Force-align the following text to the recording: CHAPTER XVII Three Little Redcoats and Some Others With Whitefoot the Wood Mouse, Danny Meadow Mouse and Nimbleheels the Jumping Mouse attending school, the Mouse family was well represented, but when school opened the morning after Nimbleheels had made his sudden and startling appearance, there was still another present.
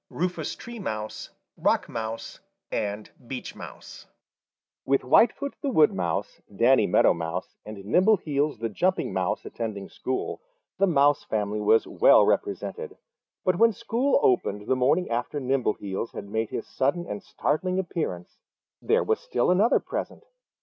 CHAPTER 0.11 0.25
XVII 0.41 0.43
Three 0.55 0.79
Little 0.79 1.09
Redcoats 1.57 2.39
and 2.71 3.11
Some 3.29 3.61
Others 3.61 4.07
With 4.83 5.03
Whitefoot 5.03 5.53
the 5.61 5.69
Wood 5.69 5.93
Mouse, 5.93 6.41
Danny 6.57 6.87
Meadow 6.87 7.13
Mouse 7.13 7.55
and 7.63 7.85
Nimbleheels 7.85 8.57
the 8.57 8.69
Jumping 8.69 9.13
Mouse 9.13 9.45
attending 9.45 9.89
school, 9.89 10.41
the 10.79 10.87
Mouse 10.87 11.23
family 11.25 11.59
was 11.61 11.85
well 11.85 12.25
represented, 12.25 12.97
but 13.45 13.57
when 13.59 13.73
school 13.73 14.19
opened 14.23 14.65
the 14.65 14.75
morning 14.75 15.07
after 15.11 15.39
Nimbleheels 15.39 16.13
had 16.13 16.27
made 16.27 16.49
his 16.49 16.65
sudden 16.65 17.05
and 17.07 17.21
startling 17.21 17.77
appearance, 17.77 18.39
there 18.81 19.03
was 19.03 19.19
still 19.19 19.51
another 19.51 19.79
present. 19.79 20.23